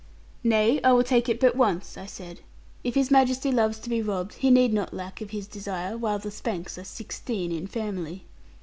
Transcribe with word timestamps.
'Nay, 0.43 0.81
I 0.83 0.93
will 0.93 1.03
take 1.03 1.29
it 1.29 1.39
but 1.39 1.55
once,' 1.55 1.95
I 1.95 2.07
said; 2.07 2.39
'if 2.83 2.95
His 2.95 3.11
Majesty 3.11 3.51
loves 3.51 3.77
to 3.81 3.87
be 3.87 4.01
robbed, 4.01 4.33
he 4.33 4.49
need 4.49 4.73
not 4.73 4.95
lack 4.95 5.21
of 5.21 5.29
his 5.29 5.45
desire, 5.45 5.95
while 5.95 6.17
the 6.17 6.31
Spanks 6.31 6.79
are 6.79 6.83
sixteen 6.83 7.51
in 7.51 7.67
family.' 7.67 8.25